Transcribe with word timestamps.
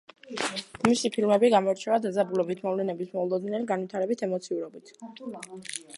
მისი 0.87 1.11
ფილმები 1.15 1.51
გამოირჩევა 1.55 1.99
დაძაბულობით, 2.05 2.63
მოვლენების 2.69 3.13
მოულოდნელი 3.19 3.71
განვითარებით, 3.73 4.25
ემოციურობით. 4.29 4.95